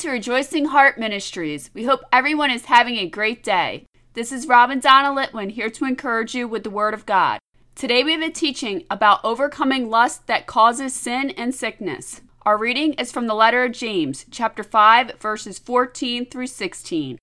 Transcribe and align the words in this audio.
to 0.00 0.08
Rejoicing 0.08 0.64
Heart 0.64 0.96
Ministries. 0.96 1.68
We 1.74 1.84
hope 1.84 2.00
everyone 2.10 2.50
is 2.50 2.64
having 2.64 2.96
a 2.96 3.06
great 3.06 3.42
day. 3.42 3.84
This 4.14 4.32
is 4.32 4.46
Rob 4.46 4.70
and 4.70 4.80
Donna 4.80 5.10
Litwin 5.10 5.50
here 5.50 5.68
to 5.68 5.84
encourage 5.84 6.34
you 6.34 6.48
with 6.48 6.64
the 6.64 6.70
Word 6.70 6.94
of 6.94 7.04
God. 7.04 7.38
Today 7.74 8.02
we 8.02 8.12
have 8.12 8.22
a 8.22 8.30
teaching 8.30 8.84
about 8.90 9.22
overcoming 9.22 9.90
lust 9.90 10.26
that 10.26 10.46
causes 10.46 10.94
sin 10.94 11.28
and 11.36 11.54
sickness. 11.54 12.22
Our 12.46 12.56
reading 12.56 12.94
is 12.94 13.12
from 13.12 13.26
the 13.26 13.34
letter 13.34 13.62
of 13.62 13.72
James, 13.72 14.24
chapter 14.30 14.62
5, 14.62 15.20
verses 15.20 15.58
14 15.58 16.24
through 16.24 16.46
16. 16.46 17.18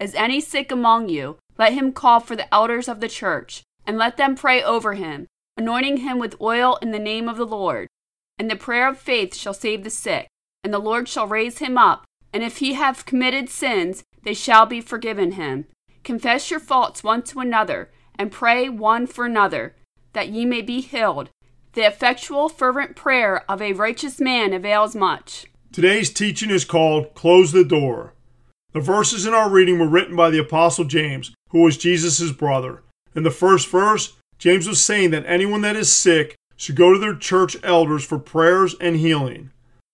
Is 0.00 0.14
any 0.14 0.40
sick 0.40 0.70
among 0.70 1.08
you? 1.08 1.36
Let 1.58 1.72
him 1.72 1.90
call 1.90 2.20
for 2.20 2.36
the 2.36 2.54
elders 2.54 2.86
of 2.86 3.00
the 3.00 3.08
church, 3.08 3.62
and 3.84 3.98
let 3.98 4.18
them 4.18 4.36
pray 4.36 4.62
over 4.62 4.94
him, 4.94 5.26
anointing 5.56 5.96
him 5.96 6.20
with 6.20 6.40
oil 6.40 6.78
in 6.80 6.92
the 6.92 7.00
name 7.00 7.28
of 7.28 7.38
the 7.38 7.44
Lord. 7.44 7.88
And 8.38 8.48
the 8.48 8.54
prayer 8.54 8.86
of 8.86 8.98
faith 8.98 9.34
shall 9.34 9.52
save 9.52 9.82
the 9.82 9.90
sick 9.90 10.28
and 10.62 10.72
the 10.72 10.78
Lord 10.78 11.08
shall 11.08 11.26
raise 11.26 11.58
him 11.58 11.78
up. 11.78 12.04
And 12.32 12.42
if 12.42 12.58
he 12.58 12.74
have 12.74 13.06
committed 13.06 13.48
sins, 13.48 14.04
they 14.22 14.34
shall 14.34 14.66
be 14.66 14.80
forgiven 14.80 15.32
him. 15.32 15.66
Confess 16.04 16.50
your 16.50 16.60
faults 16.60 17.02
one 17.02 17.22
to 17.24 17.40
another, 17.40 17.90
and 18.18 18.30
pray 18.30 18.68
one 18.68 19.06
for 19.06 19.26
another, 19.26 19.74
that 20.12 20.28
ye 20.28 20.44
may 20.44 20.62
be 20.62 20.80
healed. 20.80 21.30
The 21.72 21.86
effectual, 21.86 22.48
fervent 22.48 22.96
prayer 22.96 23.44
of 23.48 23.62
a 23.62 23.72
righteous 23.72 24.20
man 24.20 24.52
avails 24.52 24.94
much. 24.96 25.46
Today's 25.72 26.10
teaching 26.10 26.50
is 26.50 26.64
called 26.64 27.14
Close 27.14 27.52
the 27.52 27.64
Door. 27.64 28.14
The 28.72 28.80
verses 28.80 29.26
in 29.26 29.34
our 29.34 29.48
reading 29.48 29.78
were 29.78 29.88
written 29.88 30.16
by 30.16 30.30
the 30.30 30.38
Apostle 30.38 30.84
James, 30.84 31.32
who 31.50 31.62
was 31.62 31.76
Jesus' 31.76 32.32
brother. 32.32 32.82
In 33.14 33.22
the 33.22 33.30
first 33.30 33.68
verse, 33.68 34.16
James 34.38 34.66
was 34.66 34.80
saying 34.80 35.10
that 35.10 35.26
anyone 35.26 35.60
that 35.60 35.76
is 35.76 35.92
sick 35.92 36.34
should 36.56 36.76
go 36.76 36.92
to 36.92 36.98
their 36.98 37.14
church 37.14 37.56
elders 37.62 38.04
for 38.04 38.18
prayers 38.18 38.74
and 38.80 38.96
healing. 38.96 39.50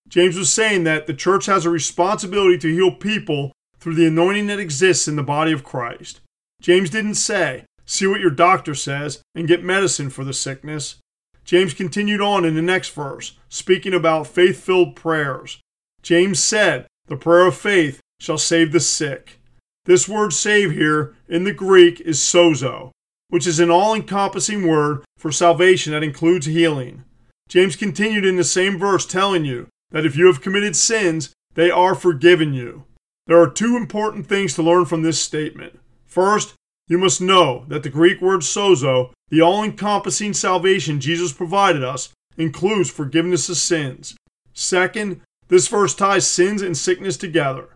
James 0.08 0.36
was 0.36 0.52
saying 0.52 0.84
that 0.84 1.06
the 1.06 1.14
church 1.14 1.46
has 1.46 1.64
a 1.64 1.70
responsibility 1.70 2.58
to 2.58 2.72
heal 2.72 2.92
people 2.92 3.52
through 3.78 3.94
the 3.94 4.06
anointing 4.06 4.46
that 4.46 4.58
exists 4.58 5.08
in 5.08 5.16
the 5.16 5.22
body 5.22 5.52
of 5.52 5.64
Christ. 5.64 6.20
James 6.60 6.90
didn't 6.90 7.14
say, 7.14 7.64
see 7.84 8.06
what 8.06 8.20
your 8.20 8.30
doctor 8.30 8.74
says 8.74 9.20
and 9.34 9.48
get 9.48 9.64
medicine 9.64 10.10
for 10.10 10.24
the 10.24 10.32
sickness. 10.32 10.96
James 11.44 11.74
continued 11.74 12.20
on 12.20 12.44
in 12.44 12.54
the 12.54 12.62
next 12.62 12.90
verse, 12.90 13.38
speaking 13.48 13.94
about 13.94 14.26
faith 14.26 14.62
filled 14.62 14.96
prayers. 14.96 15.60
James 16.02 16.42
said, 16.42 16.86
The 17.06 17.16
prayer 17.16 17.46
of 17.46 17.56
faith 17.56 18.00
shall 18.18 18.38
save 18.38 18.72
the 18.72 18.80
sick. 18.80 19.38
This 19.84 20.08
word 20.08 20.32
save 20.32 20.72
here 20.72 21.14
in 21.28 21.44
the 21.44 21.52
Greek 21.52 22.00
is 22.00 22.18
sozo, 22.18 22.90
which 23.28 23.46
is 23.46 23.60
an 23.60 23.70
all 23.70 23.94
encompassing 23.94 24.66
word 24.66 25.04
for 25.16 25.30
salvation 25.30 25.92
that 25.92 26.02
includes 26.02 26.46
healing. 26.46 27.04
James 27.48 27.76
continued 27.76 28.24
in 28.24 28.34
the 28.34 28.44
same 28.44 28.76
verse 28.76 29.06
telling 29.06 29.44
you 29.44 29.68
that 29.90 30.06
if 30.06 30.16
you 30.16 30.26
have 30.26 30.42
committed 30.42 30.76
sins, 30.76 31.32
they 31.54 31.70
are 31.70 31.94
forgiven 31.94 32.52
you. 32.54 32.84
There 33.26 33.40
are 33.40 33.50
two 33.50 33.76
important 33.76 34.26
things 34.26 34.54
to 34.54 34.62
learn 34.62 34.84
from 34.84 35.02
this 35.02 35.20
statement. 35.20 35.78
First, 36.04 36.54
you 36.88 36.98
must 36.98 37.20
know 37.20 37.64
that 37.68 37.82
the 37.82 37.88
Greek 37.88 38.20
word 38.20 38.40
sozo, 38.40 39.12
the 39.28 39.40
all 39.40 39.64
encompassing 39.64 40.32
salvation 40.32 41.00
Jesus 41.00 41.32
provided 41.32 41.82
us, 41.82 42.12
includes 42.36 42.90
forgiveness 42.90 43.48
of 43.48 43.56
sins. 43.56 44.16
Second, 44.52 45.20
this 45.48 45.68
verse 45.68 45.94
ties 45.94 46.26
sins 46.26 46.62
and 46.62 46.76
sickness 46.76 47.16
together. 47.16 47.70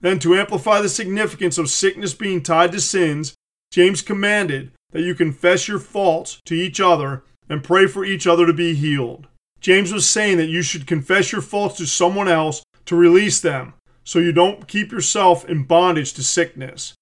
Then, 0.00 0.18
to 0.20 0.34
amplify 0.34 0.80
the 0.80 0.88
significance 0.88 1.58
of 1.58 1.70
sickness 1.70 2.14
being 2.14 2.42
tied 2.42 2.72
to 2.72 2.80
sins, 2.80 3.34
James 3.72 4.02
commanded 4.02 4.72
that 4.92 5.02
you 5.02 5.14
confess 5.14 5.66
your 5.66 5.78
faults 5.78 6.40
to 6.44 6.54
each 6.54 6.80
other 6.80 7.24
and 7.48 7.64
pray 7.64 7.86
for 7.86 8.04
each 8.04 8.26
other 8.26 8.46
to 8.46 8.52
be 8.52 8.74
healed. 8.74 9.26
James 9.64 9.94
was 9.94 10.06
saying 10.06 10.36
that 10.36 10.50
you 10.50 10.60
should 10.60 10.86
confess 10.86 11.32
your 11.32 11.40
faults 11.40 11.78
to 11.78 11.86
someone 11.86 12.28
else 12.28 12.62
to 12.84 12.94
release 12.94 13.40
them, 13.40 13.72
so 14.04 14.18
you 14.18 14.30
don't 14.30 14.68
keep 14.68 14.92
yourself 14.92 15.48
in 15.48 15.64
bondage 15.64 16.12
to 16.12 16.22
sickness. 16.22 16.92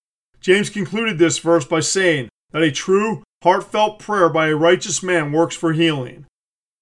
James 0.40 0.70
concluded 0.70 1.18
this 1.18 1.40
verse 1.40 1.64
by 1.64 1.80
saying 1.80 2.28
that 2.52 2.62
a 2.62 2.70
true, 2.70 3.24
heartfelt 3.42 3.98
prayer 3.98 4.28
by 4.28 4.46
a 4.46 4.54
righteous 4.54 5.02
man 5.02 5.32
works 5.32 5.56
for 5.56 5.72
healing. 5.72 6.24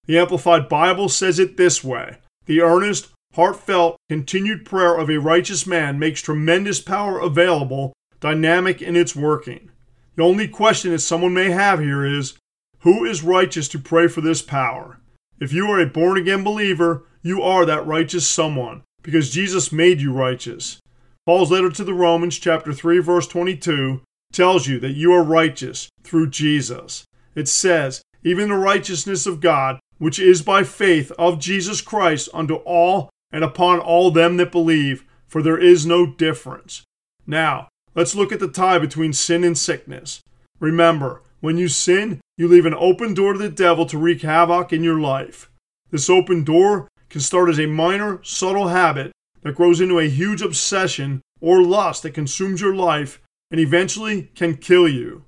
The 0.04 0.18
Amplified 0.18 0.68
Bible 0.68 1.08
says 1.08 1.38
it 1.38 1.56
this 1.56 1.82
way 1.82 2.18
The 2.44 2.60
earnest, 2.60 3.08
heartfelt, 3.34 3.96
continued 4.10 4.66
prayer 4.66 4.98
of 4.98 5.08
a 5.08 5.16
righteous 5.16 5.66
man 5.66 5.98
makes 5.98 6.20
tremendous 6.20 6.78
power 6.82 7.18
available, 7.18 7.94
dynamic 8.20 8.82
in 8.82 8.96
its 8.96 9.16
working. 9.16 9.70
The 10.16 10.24
only 10.24 10.46
question 10.46 10.90
that 10.90 10.98
someone 10.98 11.32
may 11.32 11.52
have 11.52 11.80
here 11.80 12.04
is 12.04 12.34
who 12.80 13.06
is 13.06 13.22
righteous 13.22 13.66
to 13.68 13.78
pray 13.78 14.08
for 14.08 14.20
this 14.20 14.42
power? 14.42 14.99
If 15.40 15.54
you 15.54 15.66
are 15.70 15.80
a 15.80 15.86
born 15.86 16.18
again 16.18 16.44
believer, 16.44 17.04
you 17.22 17.42
are 17.42 17.64
that 17.64 17.86
righteous 17.86 18.28
someone 18.28 18.82
because 19.02 19.30
Jesus 19.30 19.72
made 19.72 20.00
you 20.00 20.12
righteous. 20.12 20.78
Paul's 21.24 21.50
letter 21.50 21.70
to 21.70 21.84
the 21.84 21.94
Romans, 21.94 22.38
chapter 22.38 22.74
3, 22.74 22.98
verse 22.98 23.26
22, 23.26 24.02
tells 24.32 24.66
you 24.66 24.78
that 24.80 24.92
you 24.92 25.12
are 25.12 25.22
righteous 25.22 25.88
through 26.02 26.28
Jesus. 26.28 27.04
It 27.34 27.48
says, 27.48 28.02
Even 28.22 28.50
the 28.50 28.56
righteousness 28.56 29.26
of 29.26 29.40
God, 29.40 29.80
which 29.98 30.18
is 30.18 30.42
by 30.42 30.62
faith 30.62 31.10
of 31.18 31.38
Jesus 31.38 31.80
Christ 31.80 32.28
unto 32.34 32.56
all 32.56 33.08
and 33.32 33.42
upon 33.42 33.78
all 33.80 34.10
them 34.10 34.36
that 34.36 34.52
believe, 34.52 35.04
for 35.26 35.42
there 35.42 35.58
is 35.58 35.86
no 35.86 36.06
difference. 36.06 36.82
Now, 37.26 37.68
let's 37.94 38.14
look 38.14 38.32
at 38.32 38.40
the 38.40 38.48
tie 38.48 38.78
between 38.78 39.12
sin 39.12 39.44
and 39.44 39.56
sickness. 39.56 40.20
Remember, 40.58 41.22
when 41.40 41.56
you 41.56 41.68
sin, 41.68 42.19
you 42.40 42.48
leave 42.48 42.64
an 42.64 42.74
open 42.78 43.12
door 43.12 43.34
to 43.34 43.38
the 43.38 43.50
devil 43.50 43.84
to 43.84 43.98
wreak 43.98 44.22
havoc 44.22 44.72
in 44.72 44.82
your 44.82 44.98
life. 44.98 45.50
This 45.90 46.08
open 46.08 46.42
door 46.42 46.88
can 47.10 47.20
start 47.20 47.50
as 47.50 47.60
a 47.60 47.66
minor, 47.66 48.18
subtle 48.22 48.68
habit 48.68 49.12
that 49.42 49.56
grows 49.56 49.78
into 49.78 49.98
a 49.98 50.08
huge 50.08 50.40
obsession 50.40 51.20
or 51.42 51.62
lust 51.62 52.02
that 52.02 52.14
consumes 52.14 52.62
your 52.62 52.74
life 52.74 53.20
and 53.50 53.60
eventually 53.60 54.30
can 54.34 54.56
kill 54.56 54.88
you. 54.88 55.26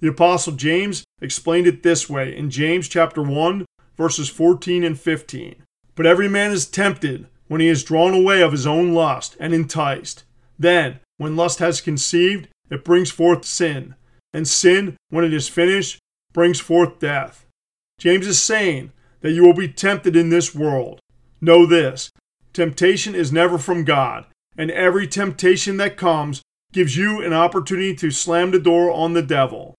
The 0.00 0.08
apostle 0.08 0.54
James 0.54 1.04
explained 1.22 1.68
it 1.68 1.84
this 1.84 2.10
way 2.10 2.36
in 2.36 2.50
James 2.50 2.88
chapter 2.88 3.22
1 3.22 3.64
verses 3.96 4.28
14 4.28 4.82
and 4.82 4.98
15. 4.98 5.62
But 5.94 6.06
every 6.06 6.28
man 6.28 6.50
is 6.50 6.66
tempted 6.66 7.28
when 7.46 7.60
he 7.60 7.68
is 7.68 7.84
drawn 7.84 8.12
away 8.12 8.42
of 8.42 8.50
his 8.50 8.66
own 8.66 8.92
lust 8.92 9.36
and 9.38 9.54
enticed. 9.54 10.24
Then, 10.58 10.98
when 11.16 11.36
lust 11.36 11.60
has 11.60 11.80
conceived, 11.80 12.48
it 12.70 12.82
brings 12.82 13.12
forth 13.12 13.44
sin, 13.44 13.94
and 14.34 14.48
sin, 14.48 14.96
when 15.10 15.24
it 15.24 15.32
is 15.32 15.48
finished, 15.48 16.00
brings 16.32 16.60
forth 16.60 16.98
death. 16.98 17.46
James 17.98 18.26
is 18.26 18.40
saying 18.40 18.92
that 19.20 19.32
you 19.32 19.44
will 19.44 19.54
be 19.54 19.68
tempted 19.68 20.16
in 20.16 20.30
this 20.30 20.54
world. 20.54 21.00
Know 21.40 21.66
this 21.66 22.10
temptation 22.52 23.14
is 23.14 23.32
never 23.32 23.58
from 23.58 23.84
God, 23.84 24.26
and 24.56 24.70
every 24.70 25.06
temptation 25.06 25.76
that 25.76 25.96
comes 25.96 26.42
gives 26.72 26.96
you 26.96 27.22
an 27.22 27.32
opportunity 27.32 27.94
to 27.96 28.10
slam 28.10 28.50
the 28.50 28.58
door 28.58 28.90
on 28.90 29.12
the 29.12 29.22
devil. 29.22 29.74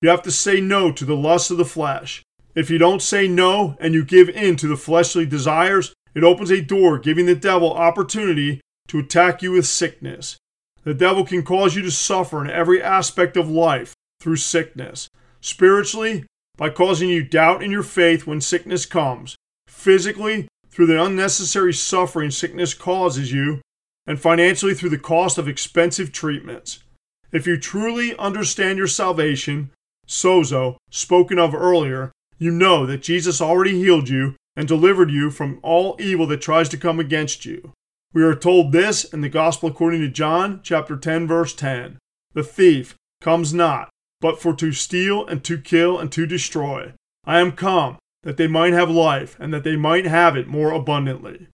You 0.00 0.08
have 0.10 0.22
to 0.22 0.30
say 0.30 0.60
no 0.60 0.92
to 0.92 1.04
the 1.04 1.16
lust 1.16 1.50
of 1.50 1.56
the 1.56 1.64
flesh. 1.64 2.22
If 2.54 2.70
you 2.70 2.78
don't 2.78 3.02
say 3.02 3.26
no 3.26 3.76
and 3.80 3.94
you 3.94 4.04
give 4.04 4.28
in 4.28 4.56
to 4.56 4.68
the 4.68 4.76
fleshly 4.76 5.26
desires, 5.26 5.94
it 6.14 6.22
opens 6.22 6.50
a 6.50 6.60
door 6.60 6.98
giving 6.98 7.26
the 7.26 7.34
devil 7.34 7.72
opportunity 7.72 8.60
to 8.88 8.98
attack 8.98 9.42
you 9.42 9.52
with 9.52 9.66
sickness. 9.66 10.36
The 10.84 10.94
devil 10.94 11.24
can 11.24 11.42
cause 11.42 11.74
you 11.74 11.82
to 11.82 11.90
suffer 11.90 12.44
in 12.44 12.50
every 12.50 12.82
aspect 12.82 13.36
of 13.36 13.48
life 13.48 13.94
through 14.20 14.36
sickness. 14.36 15.08
Spiritually, 15.44 16.24
by 16.56 16.70
causing 16.70 17.10
you 17.10 17.22
doubt 17.22 17.62
in 17.62 17.70
your 17.70 17.82
faith 17.82 18.26
when 18.26 18.40
sickness 18.40 18.86
comes. 18.86 19.36
Physically, 19.68 20.48
through 20.70 20.86
the 20.86 21.04
unnecessary 21.04 21.74
suffering 21.74 22.30
sickness 22.30 22.72
causes 22.72 23.30
you. 23.30 23.60
And 24.06 24.18
financially, 24.18 24.72
through 24.72 24.88
the 24.88 24.98
cost 24.98 25.36
of 25.36 25.46
expensive 25.46 26.12
treatments. 26.12 26.82
If 27.30 27.46
you 27.46 27.58
truly 27.58 28.16
understand 28.16 28.78
your 28.78 28.86
salvation, 28.86 29.70
sozo, 30.08 30.76
spoken 30.90 31.38
of 31.38 31.54
earlier, 31.54 32.10
you 32.38 32.50
know 32.50 32.86
that 32.86 33.02
Jesus 33.02 33.42
already 33.42 33.78
healed 33.78 34.08
you 34.08 34.36
and 34.56 34.66
delivered 34.66 35.10
you 35.10 35.30
from 35.30 35.58
all 35.62 35.94
evil 36.00 36.26
that 36.28 36.40
tries 36.40 36.70
to 36.70 36.78
come 36.78 36.98
against 36.98 37.44
you. 37.44 37.72
We 38.14 38.22
are 38.22 38.34
told 38.34 38.72
this 38.72 39.04
in 39.04 39.20
the 39.20 39.28
Gospel 39.28 39.68
according 39.68 40.00
to 40.00 40.08
John, 40.08 40.60
chapter 40.62 40.96
10, 40.96 41.26
verse 41.26 41.52
10. 41.52 41.98
The 42.32 42.42
thief 42.42 42.94
comes 43.20 43.52
not, 43.52 43.90
but 44.24 44.40
for 44.40 44.54
to 44.54 44.72
steal 44.72 45.26
and 45.26 45.44
to 45.44 45.58
kill 45.58 45.98
and 45.98 46.10
to 46.10 46.24
destroy. 46.24 46.94
I 47.26 47.40
am 47.40 47.52
come, 47.52 47.98
that 48.22 48.38
they 48.38 48.46
might 48.46 48.72
have 48.72 48.88
life, 48.88 49.36
and 49.38 49.52
that 49.52 49.64
they 49.64 49.76
might 49.76 50.06
have 50.06 50.34
it 50.34 50.48
more 50.48 50.72
abundantly. 50.72 51.48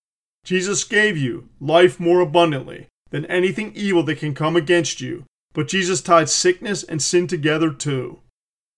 Jesus 0.45 0.85
gave 0.85 1.17
you 1.17 1.49
life 1.59 1.99
more 1.99 2.21
abundantly 2.21 2.87
than 3.11 3.27
anything 3.27 3.73
evil 3.75 4.05
that 4.05 4.21
can 4.21 4.35
come 4.35 4.55
against 4.55 5.01
you, 5.01 5.25
but 5.53 5.67
Jesus 5.67 6.01
tied 6.01 6.29
sickness 6.29 6.85
and 6.85 7.03
sin 7.03 7.27
together 7.27 7.73
too. 7.73 8.21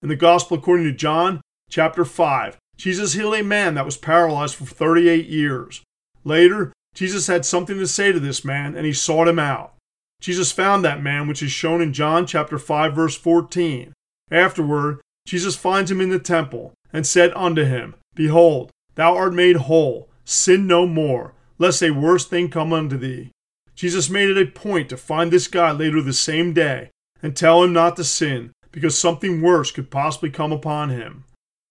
In 0.00 0.08
the 0.08 0.16
Gospel 0.16 0.56
according 0.56 0.86
to 0.86 0.92
John, 0.92 1.42
chapter 1.68 2.06
5, 2.06 2.56
Jesus 2.78 3.12
healed 3.12 3.34
a 3.34 3.42
man 3.42 3.74
that 3.74 3.84
was 3.84 3.98
paralyzed 3.98 4.54
for 4.54 4.64
38 4.64 5.26
years. 5.26 5.82
Later, 6.24 6.72
Jesus 6.94 7.26
had 7.26 7.44
something 7.44 7.76
to 7.76 7.86
say 7.86 8.10
to 8.10 8.20
this 8.20 8.42
man, 8.42 8.74
and 8.74 8.86
he 8.86 8.94
sought 8.94 9.28
him 9.28 9.38
out. 9.38 9.74
Jesus 10.22 10.52
found 10.52 10.84
that 10.84 11.02
man, 11.02 11.26
which 11.26 11.42
is 11.42 11.50
shown 11.50 11.82
in 11.82 11.92
John 11.92 12.28
chapter 12.28 12.56
5, 12.56 12.94
verse 12.94 13.16
14. 13.16 13.92
Afterward, 14.30 15.00
Jesus 15.26 15.56
finds 15.56 15.90
him 15.90 16.00
in 16.00 16.10
the 16.10 16.20
temple, 16.20 16.72
and 16.92 17.04
said 17.04 17.32
unto 17.34 17.64
him, 17.64 17.96
Behold, 18.14 18.70
thou 18.94 19.16
art 19.16 19.34
made 19.34 19.56
whole, 19.56 20.08
sin 20.24 20.68
no 20.68 20.86
more, 20.86 21.34
lest 21.58 21.82
a 21.82 21.90
worse 21.90 22.24
thing 22.24 22.48
come 22.48 22.72
unto 22.72 22.96
thee. 22.96 23.32
Jesus 23.74 24.08
made 24.08 24.28
it 24.28 24.38
a 24.38 24.48
point 24.48 24.88
to 24.90 24.96
find 24.96 25.32
this 25.32 25.48
guy 25.48 25.72
later 25.72 26.00
the 26.00 26.12
same 26.12 26.52
day 26.52 26.90
and 27.20 27.36
tell 27.36 27.64
him 27.64 27.72
not 27.72 27.96
to 27.96 28.04
sin 28.04 28.52
because 28.70 28.96
something 28.96 29.42
worse 29.42 29.72
could 29.72 29.90
possibly 29.90 30.30
come 30.30 30.52
upon 30.52 30.90
him. 30.90 31.24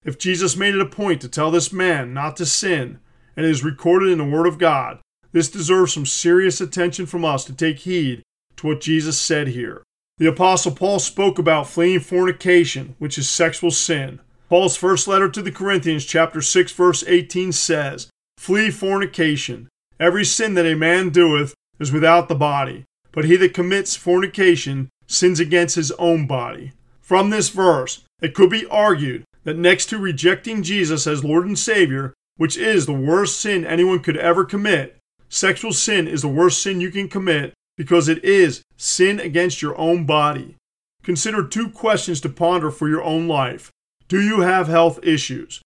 If 0.03 0.19
Jesus 0.19 0.57
made 0.57 0.75
it 0.75 0.81
a 0.81 0.85
point 0.85 1.21
to 1.21 1.29
tell 1.29 1.51
this 1.51 1.71
man 1.71 2.13
not 2.13 2.35
to 2.35 2.45
sin, 2.45 2.99
and 3.37 3.45
it 3.45 3.49
is 3.49 3.63
recorded 3.63 4.09
in 4.09 4.17
the 4.17 4.25
Word 4.25 4.45
of 4.45 4.57
God, 4.57 4.99
this 5.31 5.49
deserves 5.49 5.93
some 5.93 6.05
serious 6.05 6.59
attention 6.59 7.05
from 7.05 7.23
us 7.23 7.45
to 7.45 7.53
take 7.53 7.79
heed 7.79 8.23
to 8.61 8.67
what 8.67 8.81
Jesus 8.81 9.19
said 9.19 9.49
here. 9.49 9.83
The 10.17 10.27
Apostle 10.27 10.71
Paul 10.71 10.99
spoke 10.99 11.39
about 11.39 11.67
fleeing 11.67 11.99
fornication, 11.99 12.95
which 12.99 13.17
is 13.17 13.29
sexual 13.29 13.71
sin. 13.71 14.19
Paul's 14.49 14.77
first 14.77 15.07
letter 15.07 15.29
to 15.29 15.41
the 15.41 15.51
Corinthians, 15.51 16.05
chapter 16.05 16.41
6, 16.41 16.71
verse 16.71 17.03
18 17.07 17.51
says, 17.51 18.09
Flee 18.37 18.69
fornication. 18.69 19.67
Every 19.99 20.25
sin 20.25 20.53
that 20.55 20.65
a 20.65 20.75
man 20.75 21.09
doeth 21.09 21.53
is 21.79 21.91
without 21.91 22.27
the 22.27 22.35
body, 22.35 22.85
but 23.11 23.25
he 23.25 23.35
that 23.37 23.53
commits 23.53 23.95
fornication 23.95 24.89
sins 25.07 25.39
against 25.39 25.75
his 25.75 25.91
own 25.93 26.27
body. 26.27 26.73
From 27.01 27.29
this 27.29 27.49
verse, 27.49 28.03
it 28.21 28.33
could 28.33 28.49
be 28.49 28.67
argued 28.67 29.23
that 29.43 29.57
next 29.57 29.87
to 29.87 29.97
rejecting 29.97 30.61
Jesus 30.61 31.07
as 31.07 31.23
Lord 31.23 31.47
and 31.47 31.57
Savior, 31.57 32.13
which 32.37 32.57
is 32.57 32.85
the 32.85 32.93
worst 32.93 33.39
sin 33.39 33.65
anyone 33.65 33.99
could 33.99 34.17
ever 34.17 34.45
commit, 34.45 34.97
sexual 35.29 35.73
sin 35.73 36.07
is 36.07 36.21
the 36.21 36.27
worst 36.27 36.61
sin 36.61 36.79
you 36.79 36.91
can 36.91 37.07
commit 37.09 37.53
because 37.77 38.07
it 38.07 38.23
is 38.23 38.63
sin 38.77 39.19
against 39.19 39.61
your 39.61 39.77
own 39.77 40.05
body. 40.05 40.55
Consider 41.03 41.47
two 41.47 41.69
questions 41.69 42.21
to 42.21 42.29
ponder 42.29 42.71
for 42.71 42.87
your 42.87 43.03
own 43.03 43.27
life. 43.27 43.71
Do 44.07 44.21
you 44.21 44.41
have 44.41 44.67
health 44.67 44.99
issues? 45.03 45.61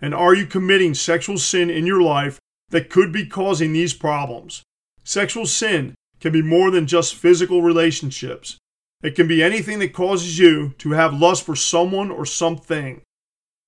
And 0.00 0.14
are 0.14 0.34
you 0.34 0.46
committing 0.46 0.94
sexual 0.94 1.38
sin 1.38 1.70
in 1.70 1.86
your 1.86 2.02
life 2.02 2.38
that 2.70 2.90
could 2.90 3.12
be 3.12 3.26
causing 3.26 3.72
these 3.72 3.94
problems? 3.94 4.62
Sexual 5.04 5.46
sin 5.46 5.94
can 6.20 6.32
be 6.32 6.42
more 6.42 6.70
than 6.70 6.86
just 6.86 7.14
physical 7.14 7.62
relationships. 7.62 8.58
It 9.02 9.14
can 9.14 9.28
be 9.28 9.42
anything 9.42 9.78
that 9.80 9.92
causes 9.92 10.38
you 10.38 10.74
to 10.78 10.92
have 10.92 11.20
lust 11.20 11.44
for 11.44 11.54
someone 11.54 12.10
or 12.10 12.24
something. 12.24 13.02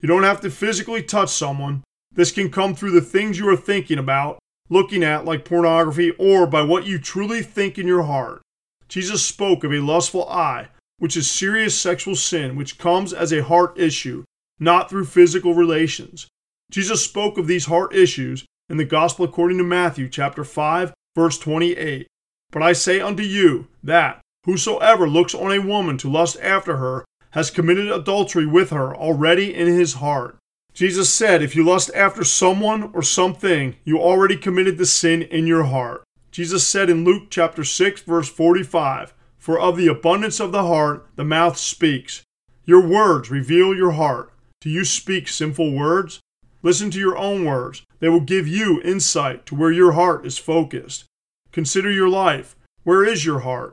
You 0.00 0.09
don't 0.09 0.23
have 0.23 0.41
to 0.41 0.50
physically 0.50 1.03
touch 1.03 1.29
someone. 1.29 1.85
This 2.12 2.32
can 2.32 2.50
come 2.50 2.75
through 2.75 2.93
the 2.93 3.00
things 3.00 3.39
you 3.39 3.49
are 3.49 3.56
thinking 3.56 3.99
about, 3.99 4.39
looking 4.69 5.03
at 5.03 5.25
like 5.25 5.45
pornography, 5.45 6.11
or 6.19 6.47
by 6.47 6.63
what 6.63 6.87
you 6.87 6.99
truly 6.99 7.43
think 7.43 7.79
in 7.79 7.87
your 7.87 8.05
heart. 8.05 8.43
Jesus 8.89 9.25
spoke 9.25 9.65
of 9.65 9.73
a 9.73 9.81
lustful 9.81 10.29
eye, 10.29 10.69
which 10.99 11.17
is 11.17 11.31
serious 11.31 11.79
sexual 11.79 12.17
sin, 12.17 12.57
which 12.57 12.79
comes 12.79 13.13
as 13.13 13.33
a 13.33 13.43
heart 13.43 13.79
issue, 13.79 14.25
not 14.59 14.89
through 14.89 15.05
physical 15.05 15.55
relations. 15.55 16.27
Jesus 16.71 17.05
spoke 17.05 17.39
of 17.39 17.47
these 17.47 17.67
heart 17.67 17.95
issues 17.95 18.45
in 18.69 18.77
the 18.77 18.85
Gospel 18.85 19.25
according 19.25 19.59
to 19.59 19.65
Matthew 19.65 20.09
chapter 20.09 20.45
5, 20.45 20.93
verse 21.15 21.39
28. 21.39 22.07
But 22.51 22.63
I 22.63 22.73
say 22.73 23.01
unto 23.01 23.23
you 23.23 23.69
that 23.83 24.21
whosoever 24.45 25.09
looks 25.09 25.35
on 25.35 25.53
a 25.53 25.61
woman 25.61 25.99
to 25.99 26.11
lust 26.11 26.37
after 26.41 26.79
her 26.79 27.05
has 27.33 27.51
committed 27.51 27.91
adultery 27.91 28.47
with 28.47 28.71
her 28.71 28.97
already 28.97 29.55
in 29.55 29.67
his 29.67 29.95
heart. 29.95 30.39
Jesus 30.76 31.08
said, 31.08 31.40
If 31.40 31.56
you 31.56 31.64
lust 31.64 31.90
after 31.94 32.23
someone 32.23 32.90
or 32.93 33.00
something, 33.00 33.76
you 33.82 33.99
already 33.99 34.37
committed 34.37 34.76
the 34.76 34.84
sin 34.84 35.23
in 35.23 35.46
your 35.46 35.64
heart. 35.64 36.05
Jesus 36.31 36.67
said 36.67 36.90
in 36.90 37.02
Luke 37.02 37.28
chapter 37.31 37.64
6, 37.64 38.02
verse 38.02 38.28
45, 38.28 39.14
For 39.38 39.58
of 39.58 39.78
the 39.78 39.87
abundance 39.87 40.38
of 40.38 40.52
the 40.52 40.64
heart 40.64 41.08
the 41.17 41.25
mouth 41.25 41.56
speaks. 41.56 42.25
Your 42.67 42.87
words 42.87 43.31
reveal 43.31 43.75
your 43.75 43.93
heart. 43.93 44.31
Do 44.61 44.69
you 44.69 44.84
speak 44.84 45.28
sinful 45.28 45.73
words? 45.73 46.20
Listen 46.62 46.90
to 46.90 46.99
your 46.99 47.17
own 47.17 47.46
words. 47.46 47.82
They 48.00 48.11
will 48.11 48.20
give 48.20 48.46
you 48.46 48.82
insight 48.82 49.46
to 49.46 49.55
where 49.55 49.72
your 49.72 49.93
heart 49.93 50.26
is 50.26 50.37
focused. 50.37 51.06
Consider 51.52 51.90
your 51.90 52.11
life. 52.11 52.55
Where 52.82 53.02
is 53.02 53.25
your 53.25 53.40
heart? 53.40 53.72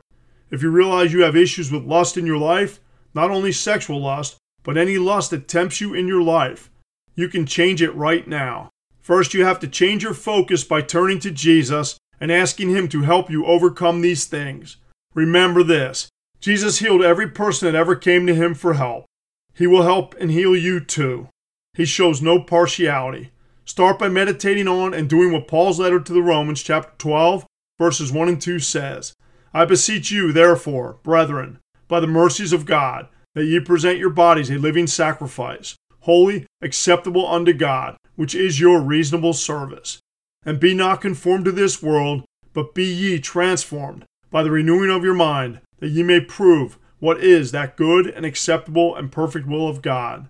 If 0.51 0.61
you 0.63 0.69
realize 0.69 1.11
you 1.11 1.23
have 1.23 1.35
issues 1.35 1.69
with 1.69 1.83
lust 1.83 2.15
in 2.15 2.25
your 2.25 2.38
life, 2.38 2.79
not 3.13 3.29
only 3.29 3.51
sexual 3.51 4.01
lust, 4.01 4.38
but 4.63 4.77
any 4.77 4.97
lust 4.97 5.31
that 5.31 5.49
tempts 5.49 5.81
you 5.81 5.94
in 5.94 6.07
your 6.07 6.21
life. 6.21 6.69
You 7.15 7.27
can 7.27 7.45
change 7.45 7.81
it 7.81 7.94
right 7.95 8.27
now. 8.27 8.69
First, 9.01 9.33
you 9.33 9.44
have 9.45 9.60
to 9.60 9.68
change 9.68 10.04
your 10.04 10.13
focus 10.13 10.63
by 10.63 10.81
turning 10.81 11.19
to 11.19 11.31
Jesus 11.31 11.98
and 12.19 12.31
asking 12.31 12.69
Him 12.69 12.88
to 12.89 13.01
help 13.01 13.30
you 13.30 13.45
overcome 13.45 14.01
these 14.01 14.25
things. 14.25 14.77
Remember 15.13 15.63
this 15.63 16.10
Jesus 16.39 16.80
healed 16.80 17.04
every 17.04 17.30
person 17.30 17.71
that 17.71 17.77
ever 17.77 17.95
came 17.95 18.25
to 18.27 18.36
Him 18.36 18.54
for 18.54 18.74
help. 18.74 19.06
He 19.54 19.68
will 19.68 19.83
help 19.83 20.15
and 20.19 20.31
heal 20.31 20.56
you 20.56 20.80
too. 20.80 21.27
He 21.74 21.86
shows 21.86 22.21
no 22.21 22.39
partiality. 22.39 23.31
Start 23.66 24.00
by 24.00 24.09
meditating 24.09 24.68
on 24.68 24.94
and 24.94 25.09
doing 25.09 25.31
what 25.31 25.48
Paul's 25.48 25.80
letter 25.80 26.00
to 26.00 26.13
the 26.13 26.21
Romans, 26.21 26.62
chapter 26.62 26.92
12, 26.98 27.45
verses 27.80 28.12
1 28.12 28.27
and 28.27 28.42
2 28.42 28.59
says 28.59 29.13
I 29.54 29.66
beseech 29.66 30.12
you, 30.12 30.31
therefore, 30.31 30.98
brethren, 31.04 31.59
by 31.88 32.00
the 32.00 32.07
mercies 32.07 32.54
of 32.54 32.66
God, 32.66 33.07
that 33.36 33.45
ye 33.45 33.59
present 33.59 34.00
your 34.00 34.09
bodies 34.09 34.50
a 34.50 34.57
living 34.57 34.88
sacrifice, 34.88 35.75
holy, 36.03 36.45
acceptable 36.61 37.27
unto 37.27 37.53
God, 37.53 37.97
which 38.15 38.33
is 38.33 38.59
your 38.59 38.79
reasonable 38.79 39.33
service. 39.33 40.00
And 40.45 40.59
be 40.59 40.73
not 40.73 41.01
conformed 41.01 41.45
to 41.45 41.51
this 41.51 41.81
world, 41.81 42.23
but 42.53 42.73
be 42.73 42.85
ye 42.85 43.19
transformed 43.19 44.05
by 44.29 44.44
the 44.44 44.51
renewing 44.51 44.89
of 44.89 45.03
your 45.03 45.13
mind, 45.13 45.59
that 45.79 45.89
ye 45.89 46.03
may 46.03 46.19
prove 46.19 46.77
what 47.00 47.23
is 47.23 47.51
that 47.51 47.75
good 47.75 48.07
and 48.07 48.25
acceptable 48.25 48.95
and 48.95 49.11
perfect 49.11 49.47
will 49.47 49.67
of 49.67 49.81
God. 49.81 50.29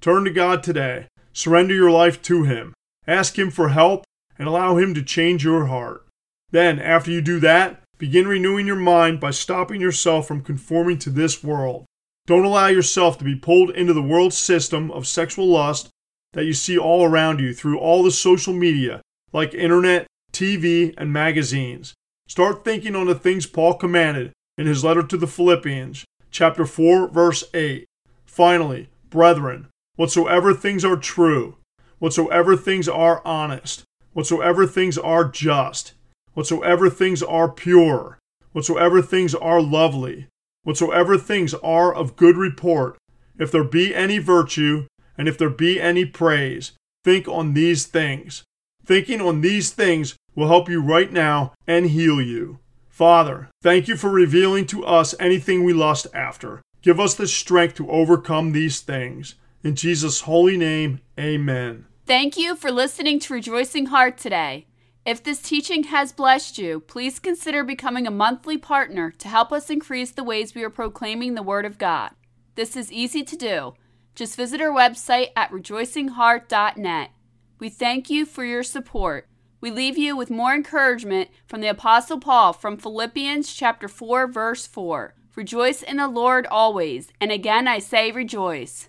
Turn 0.00 0.24
to 0.24 0.30
God 0.30 0.62
today, 0.62 1.08
surrender 1.32 1.74
your 1.74 1.90
life 1.90 2.20
to 2.22 2.44
Him, 2.44 2.74
ask 3.06 3.38
Him 3.38 3.50
for 3.50 3.70
help, 3.70 4.04
and 4.38 4.48
allow 4.48 4.76
Him 4.76 4.94
to 4.94 5.02
change 5.02 5.44
your 5.44 5.66
heart. 5.66 6.06
Then, 6.50 6.78
after 6.78 7.10
you 7.10 7.20
do 7.20 7.40
that, 7.40 7.84
Begin 7.96 8.26
renewing 8.26 8.66
your 8.66 8.76
mind 8.76 9.20
by 9.20 9.30
stopping 9.30 9.80
yourself 9.80 10.26
from 10.26 10.42
conforming 10.42 10.98
to 10.98 11.10
this 11.10 11.44
world. 11.44 11.84
Don't 12.26 12.44
allow 12.44 12.68
yourself 12.68 13.18
to 13.18 13.24
be 13.24 13.34
pulled 13.34 13.70
into 13.70 13.92
the 13.92 14.02
world 14.02 14.32
system 14.32 14.90
of 14.90 15.06
sexual 15.06 15.46
lust 15.46 15.90
that 16.32 16.46
you 16.46 16.54
see 16.54 16.78
all 16.78 17.04
around 17.04 17.38
you 17.38 17.52
through 17.52 17.78
all 17.78 18.02
the 18.02 18.10
social 18.10 18.54
media, 18.54 19.02
like 19.32 19.52
internet, 19.52 20.06
TV, 20.32 20.94
and 20.96 21.12
magazines. 21.12 21.92
Start 22.26 22.64
thinking 22.64 22.96
on 22.96 23.06
the 23.06 23.14
things 23.14 23.46
Paul 23.46 23.74
commanded 23.74 24.32
in 24.56 24.66
his 24.66 24.82
letter 24.82 25.02
to 25.02 25.16
the 25.18 25.26
Philippians, 25.26 26.06
chapter 26.30 26.64
4, 26.64 27.08
verse 27.08 27.44
8. 27.52 27.84
Finally, 28.24 28.88
brethren, 29.10 29.68
whatsoever 29.96 30.54
things 30.54 30.82
are 30.82 30.96
true, 30.96 31.56
whatsoever 31.98 32.56
things 32.56 32.88
are 32.88 33.20
honest, 33.26 33.84
whatsoever 34.14 34.66
things 34.66 34.96
are 34.96 35.26
just, 35.26 35.92
whatsoever 36.32 36.88
things 36.88 37.22
are 37.22 37.50
pure, 37.50 38.18
whatsoever 38.52 39.02
things 39.02 39.34
are 39.34 39.60
lovely, 39.60 40.26
whatsoever 40.64 41.16
things 41.16 41.54
are 41.54 41.94
of 41.94 42.16
good 42.16 42.36
report, 42.36 42.98
if 43.38 43.50
there 43.50 43.64
be 43.64 43.94
any 43.94 44.18
virtue, 44.18 44.86
and 45.16 45.28
if 45.28 45.38
there 45.38 45.50
be 45.50 45.80
any 45.80 46.04
praise, 46.04 46.72
think 47.04 47.28
on 47.28 47.54
these 47.54 47.86
things. 47.86 48.42
Thinking 48.84 49.20
on 49.20 49.40
these 49.40 49.70
things 49.70 50.16
will 50.34 50.48
help 50.48 50.68
you 50.68 50.82
right 50.82 51.12
now 51.12 51.52
and 51.66 51.86
heal 51.86 52.20
you. 52.20 52.58
Father, 52.88 53.48
thank 53.62 53.88
you 53.88 53.96
for 53.96 54.10
revealing 54.10 54.66
to 54.66 54.84
us 54.84 55.14
anything 55.18 55.64
we 55.64 55.72
lust 55.72 56.06
after. 56.14 56.62
Give 56.82 57.00
us 57.00 57.14
the 57.14 57.26
strength 57.26 57.74
to 57.76 57.90
overcome 57.90 58.52
these 58.52 58.80
things. 58.80 59.34
In 59.62 59.74
Jesus' 59.74 60.22
holy 60.22 60.56
name, 60.56 61.00
amen. 61.18 61.86
Thank 62.06 62.36
you 62.36 62.54
for 62.54 62.70
listening 62.70 63.18
to 63.20 63.32
Rejoicing 63.32 63.86
Heart 63.86 64.18
today. 64.18 64.66
If 65.04 65.22
this 65.22 65.42
teaching 65.42 65.84
has 65.84 66.12
blessed 66.12 66.56
you, 66.56 66.80
please 66.80 67.18
consider 67.18 67.62
becoming 67.62 68.06
a 68.06 68.10
monthly 68.10 68.56
partner 68.56 69.10
to 69.10 69.28
help 69.28 69.52
us 69.52 69.68
increase 69.68 70.10
the 70.10 70.24
ways 70.24 70.54
we 70.54 70.64
are 70.64 70.70
proclaiming 70.70 71.34
the 71.34 71.42
Word 71.42 71.66
of 71.66 71.76
God. 71.76 72.12
This 72.54 72.74
is 72.74 72.90
easy 72.90 73.22
to 73.22 73.36
do. 73.36 73.74
Just 74.14 74.36
visit 74.36 74.62
our 74.62 74.70
website 74.70 75.28
at 75.36 75.50
rejoicingheart.net. 75.50 77.10
We 77.58 77.68
thank 77.68 78.08
you 78.08 78.24
for 78.24 78.44
your 78.44 78.62
support. 78.62 79.28
We 79.60 79.70
leave 79.70 79.98
you 79.98 80.16
with 80.16 80.30
more 80.30 80.54
encouragement 80.54 81.28
from 81.46 81.60
the 81.60 81.68
apostle 81.68 82.18
Paul 82.18 82.54
from 82.54 82.78
Philippians 82.78 83.52
chapter 83.52 83.88
4 83.88 84.26
verse 84.26 84.66
4. 84.66 85.14
Rejoice 85.36 85.82
in 85.82 85.98
the 85.98 86.08
Lord 86.08 86.46
always, 86.46 87.08
and 87.20 87.30
again 87.30 87.68
I 87.68 87.78
say 87.78 88.10
rejoice. 88.10 88.88